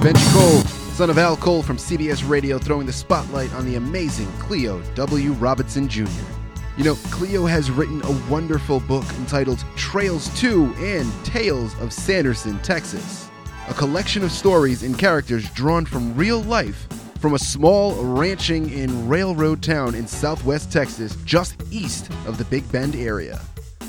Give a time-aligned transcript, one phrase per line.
[0.00, 0.60] Benji Cole,
[0.94, 5.32] son of Al Cole from CBS Radio, throwing the spotlight on the amazing Cleo W.
[5.32, 6.06] Robinson Jr.
[6.76, 12.60] You know, Cleo has written a wonderful book entitled Trails to and Tales of Sanderson,
[12.60, 13.28] Texas.
[13.68, 16.86] A collection of stories and characters drawn from real life
[17.18, 22.70] from a small ranching and railroad town in southwest Texas, just east of the Big
[22.70, 23.40] Bend area.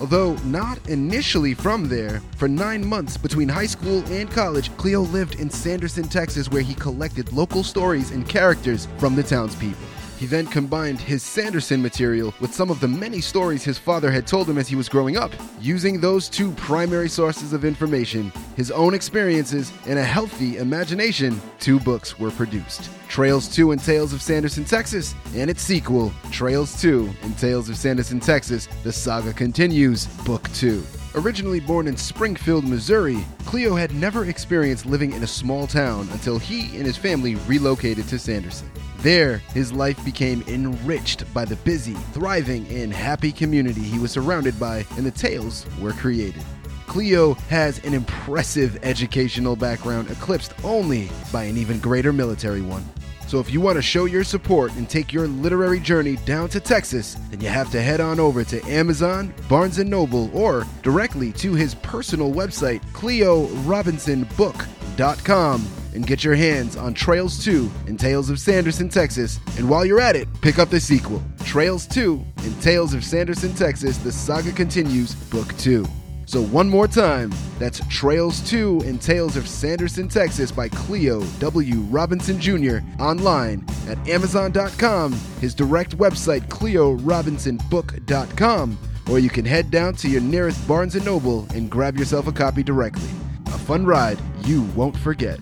[0.00, 5.36] Although not initially from there, for nine months between high school and college, Cleo lived
[5.36, 9.93] in Sanderson, Texas, where he collected local stories and characters from the townspeople.
[10.24, 14.26] He then combined his Sanderson material with some of the many stories his father had
[14.26, 15.30] told him as he was growing up.
[15.60, 21.78] Using those two primary sources of information, his own experiences, and a healthy imagination, two
[21.78, 27.12] books were produced Trails to and Tales of Sanderson, Texas, and its sequel, Trails to
[27.20, 30.82] and Tales of Sanderson, Texas The Saga Continues, Book 2.
[31.16, 36.40] Originally born in Springfield, Missouri, Cleo had never experienced living in a small town until
[36.40, 38.68] he and his family relocated to Sanderson.
[38.98, 44.58] There, his life became enriched by the busy, thriving, and happy community he was surrounded
[44.58, 46.42] by, and the tales were created.
[46.88, 52.84] Cleo has an impressive educational background eclipsed only by an even greater military one.
[53.26, 56.60] So if you want to show your support and take your literary journey down to
[56.60, 61.32] Texas, then you have to head on over to Amazon, Barnes & Noble, or directly
[61.32, 68.38] to his personal website, cleorobinsonbook.com and get your hands on Trails to and Tales of
[68.38, 69.40] Sanderson, Texas.
[69.56, 73.54] And while you're at it, pick up the sequel, Trails to and Tales of Sanderson,
[73.54, 75.86] Texas, The Saga Continues, Book 2.
[76.26, 81.80] So, one more time, that's Trails to and Tales of Sanderson, Texas by Cleo W.
[81.82, 82.78] Robinson Jr.
[82.98, 88.78] online at Amazon.com, his direct website, CleoRobinsonBook.com,
[89.10, 92.32] or you can head down to your nearest Barnes & Noble and grab yourself a
[92.32, 93.10] copy directly.
[93.46, 95.38] A fun ride you won't forget.